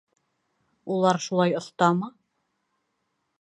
—Улар 0.95 1.19
шулай 1.25 1.53
оҫтамы? 1.61 2.11